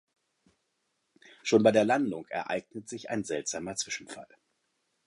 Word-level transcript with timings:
Schon 1.43 1.61
bei 1.61 1.71
der 1.71 1.85
Landung 1.85 2.25
ereignet 2.27 2.89
sich 2.89 3.11
ein 3.11 3.23
seltsamer 3.23 3.75
Zwischenfall. 3.75 4.25